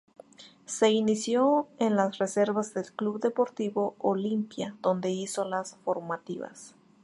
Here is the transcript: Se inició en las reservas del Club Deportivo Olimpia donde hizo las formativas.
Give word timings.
Se 0.65 0.89
inició 0.89 1.67
en 1.77 1.95
las 1.95 2.17
reservas 2.17 2.73
del 2.73 2.91
Club 2.91 3.19
Deportivo 3.21 3.93
Olimpia 3.99 4.75
donde 4.81 5.11
hizo 5.11 5.45
las 5.47 5.75
formativas. 5.85 6.73